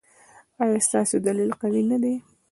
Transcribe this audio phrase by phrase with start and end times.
[0.61, 2.13] ایا ستاسو دلیل قوي نه دی؟